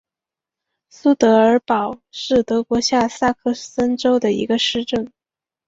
[0.89, 5.11] 苏德尔堡是德国下萨克森州的一个市镇。